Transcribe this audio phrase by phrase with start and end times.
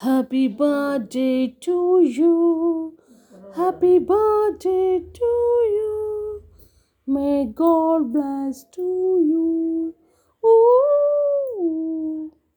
[0.00, 2.96] Happy birthday to you.
[3.56, 6.42] Happy birthday to you.
[7.04, 9.07] May God bless you.